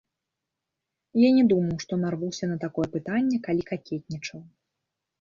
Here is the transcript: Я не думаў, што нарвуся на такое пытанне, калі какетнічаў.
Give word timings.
Я 1.25 1.29
не 1.37 1.43
думаў, 1.51 1.77
што 1.85 2.01
нарвуся 2.05 2.51
на 2.51 2.57
такое 2.67 2.87
пытанне, 2.99 3.37
калі 3.49 3.63
какетнічаў. 3.73 4.39